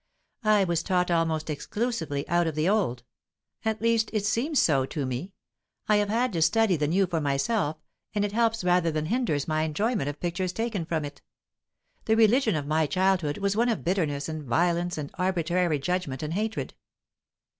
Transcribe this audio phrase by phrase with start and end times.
[0.43, 3.03] I was taught almost exclusively out of the Old
[3.63, 5.31] at least, it seems so to me.
[5.87, 7.77] I have had to study the New for myself,
[8.15, 11.21] and it helps rather than hinders my enjoyment of pictures taken from it.
[12.05, 16.33] The religion of my childhood was one of bitterness and violence and arbitrary judgment and
[16.33, 16.73] hatred."